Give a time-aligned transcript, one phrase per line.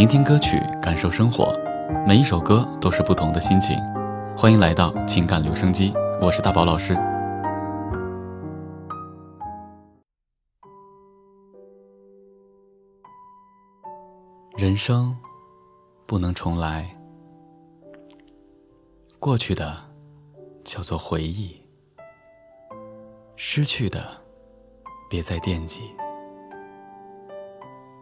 [0.00, 1.54] 聆听歌曲，感受生活，
[2.06, 3.76] 每一首歌都是不同的心情。
[4.34, 5.92] 欢迎来到情感留声机，
[6.22, 6.94] 我是大宝老师。
[14.56, 15.14] 人生
[16.06, 16.90] 不能重来，
[19.18, 19.76] 过去的
[20.64, 21.62] 叫做回忆，
[23.36, 24.02] 失去的
[25.10, 25.94] 别再惦记。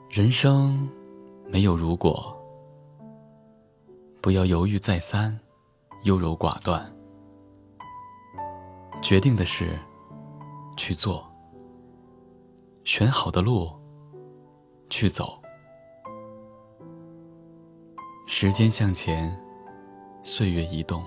[0.08, 0.88] 人生
[1.50, 2.36] 没有如果，
[4.20, 5.38] 不要犹豫再三，
[6.04, 6.94] 优柔寡断。
[9.00, 9.78] 决定的事
[10.76, 11.24] 去做，
[12.84, 13.72] 选好的路
[14.90, 15.40] 去走。
[18.26, 19.34] 时间向前，
[20.22, 21.02] 岁月移动。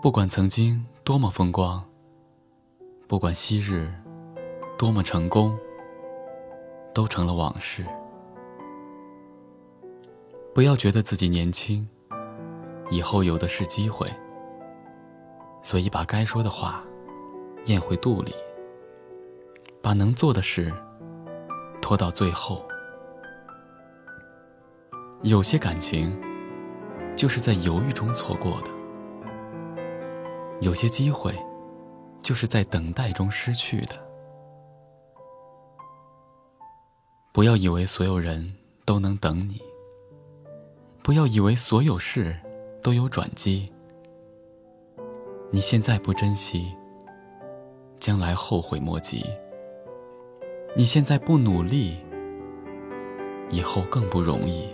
[0.00, 1.82] 不管曾经多么风光，
[3.08, 3.92] 不管昔日
[4.78, 5.58] 多么成功，
[6.96, 7.84] 都成了往事。
[10.54, 11.86] 不要觉得自己年轻，
[12.88, 14.10] 以后有的是机会。
[15.62, 16.82] 所以把该说的话
[17.66, 18.34] 咽回肚里，
[19.82, 20.72] 把能做的事
[21.82, 22.66] 拖到最后。
[25.20, 26.18] 有些感情，
[27.14, 28.70] 就是在犹豫中错过的；
[30.62, 31.38] 有些机会，
[32.22, 34.05] 就是在等待中失去的。
[37.36, 38.50] 不要以为所有人
[38.86, 39.60] 都能等你，
[41.02, 42.34] 不要以为所有事
[42.82, 43.70] 都有转机。
[45.50, 46.72] 你现在不珍惜，
[48.00, 49.20] 将来后悔莫及；
[50.74, 51.98] 你现在不努力，
[53.50, 54.66] 以后更不容易。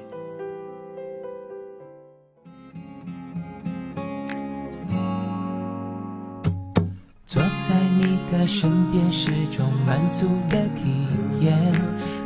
[8.43, 11.07] 的身边是种满足的体
[11.41, 11.57] 验，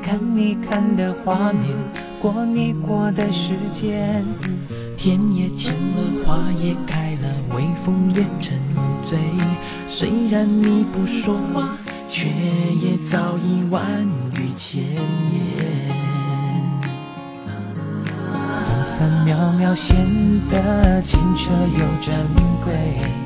[0.03, 1.77] 看你看的画面，
[2.19, 4.25] 过你过的时间。
[4.97, 8.59] 天也晴了，花也开了，微风也沉
[9.05, 9.19] 醉。
[9.87, 11.77] 虽然你不说话，
[12.09, 13.85] 却也早已万
[14.37, 15.93] 语千言。
[18.65, 19.95] 分分秒秒显
[20.49, 22.17] 得清澈又珍
[22.65, 23.26] 贵。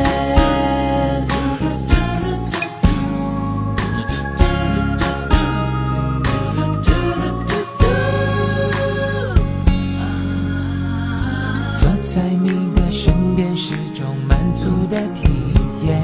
[12.13, 15.29] 在你的身边是种满足的体
[15.87, 15.97] 验，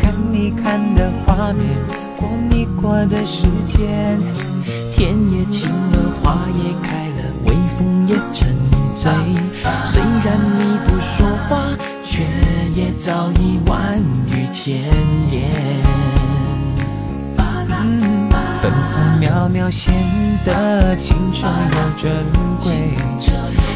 [0.00, 1.62] 看你看的画面，
[2.16, 4.18] 过你过的时间。
[4.90, 8.56] 天也晴了，花也开了，微风也沉
[8.96, 9.12] 醉。
[9.84, 11.68] 虽然你不说话，
[12.02, 12.24] 却
[12.74, 13.98] 也早已万
[14.28, 14.74] 语千
[15.30, 15.85] 言。
[18.66, 19.94] 分分秒秒显
[20.44, 22.10] 得清澈又珍
[22.58, 22.94] 贵。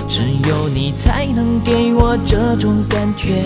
[0.08, 3.44] 只有你才能给我这种感觉。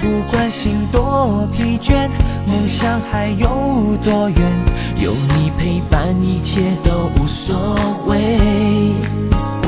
[0.00, 2.08] 不管心多疲倦，
[2.46, 4.38] 梦想还有多远，
[4.96, 8.38] 有你陪伴，一切都无所谓。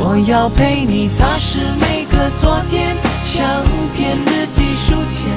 [0.01, 3.63] 我要陪你擦拭每个昨天，相
[3.95, 5.29] 片日记书签，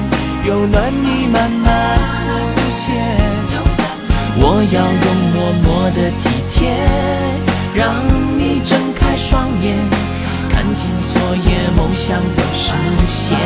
[0.48, 2.19] 有暖意慢慢。
[4.60, 6.68] 我要用默默的体贴，
[7.74, 7.96] 让
[8.36, 9.74] 你睁开双眼。
[10.50, 12.74] 看见昨夜梦想都实
[13.08, 13.38] 现，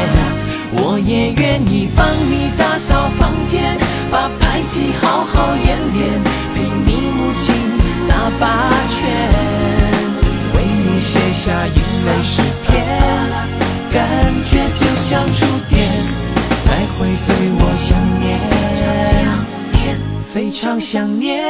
[0.72, 3.78] 我也愿意帮你打扫房间，
[4.10, 6.20] 把排气好好演练，
[6.52, 7.54] 陪你母亲
[8.08, 9.06] 打八拳，
[10.52, 12.42] 为你写下英美诗
[20.84, 21.42] 想念。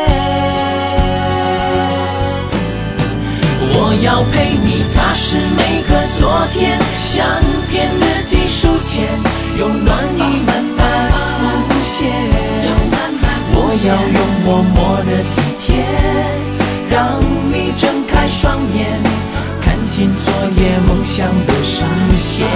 [3.77, 7.27] 我要陪你擦拭每个昨天，相
[7.69, 9.03] 片日记书签，
[9.59, 11.11] 有暖意慢慢
[11.69, 12.07] 浮现。
[13.57, 15.83] 我要用默默的体贴，
[16.89, 17.19] 让
[17.51, 18.87] 你睁开双眼，
[19.61, 21.83] 看清昨夜梦想的实
[22.17, 22.47] 现。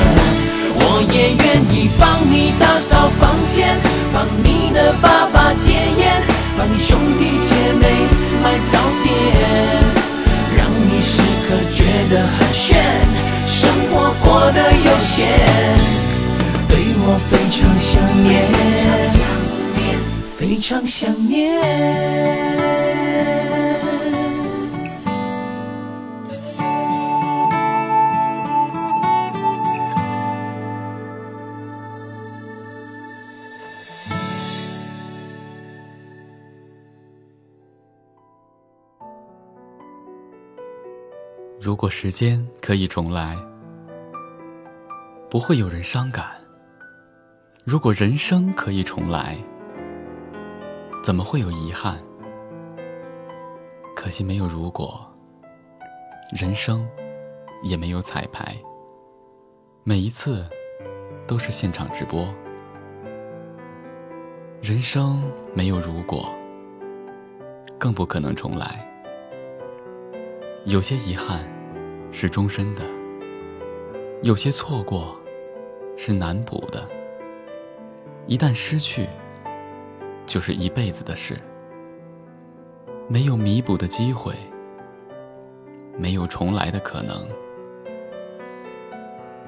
[0.81, 3.77] 我也愿意帮你打扫房间，
[4.15, 5.78] 帮你的爸爸戒，
[6.59, 7.87] 帮你兄弟姐妹
[8.43, 9.07] 买早点。
[10.57, 12.83] 让你时刻觉得很炫，
[13.47, 15.29] 生活过得悠闲，
[16.69, 16.77] 对
[17.07, 18.27] 我非常想念，
[20.37, 22.78] 非常想念。
[41.61, 43.37] 如果时间可以重来，
[45.29, 46.25] 不会有人伤感；
[47.65, 49.37] 如果人生可以重来，
[51.03, 51.99] 怎么会有遗憾？
[53.97, 55.05] 可惜没有如果，
[56.41, 56.89] 人生
[57.65, 58.57] 也没有彩排，
[59.83, 60.49] 每一次
[61.27, 62.33] 都是现场直播。
[64.63, 66.33] 人生没有如果，
[67.77, 68.85] 更不可能重来。
[70.69, 71.41] 有些遗憾
[72.13, 72.85] 是终身的，
[74.23, 75.19] 有些错过
[75.97, 76.87] 是难补的。
[78.27, 79.09] 一旦失去，
[80.27, 81.39] 就是一辈子的事，
[83.09, 84.35] 没有弥补的机会，
[85.97, 87.27] 没有重来的可能。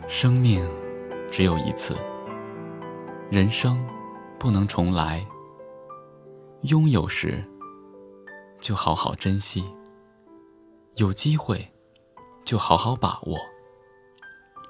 [0.09, 0.67] 生命
[1.31, 1.95] 只有一次，
[3.31, 3.79] 人生
[4.39, 5.23] 不能重来。
[6.63, 7.45] 拥有时，
[8.59, 9.63] 就好好珍惜。
[10.97, 11.67] 有机会，
[12.45, 13.39] 就好好把握，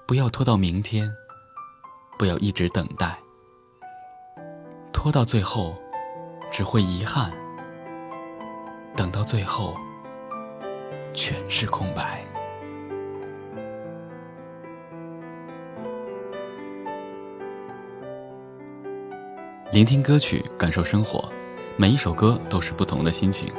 [0.07, 1.11] 不要拖到明天，
[2.19, 3.19] 不要一直等待，
[4.93, 5.75] 拖到最后
[6.51, 7.33] 只会遗憾，
[8.95, 9.75] 等到最后
[11.15, 12.25] 全是空白。
[19.73, 21.29] 聆听歌曲，感受生活，
[21.77, 23.53] 每一首歌都是不同的心情。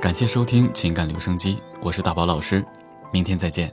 [0.00, 2.62] 感谢收听情感留声机，我是大宝老师，
[3.10, 3.72] 明天再见。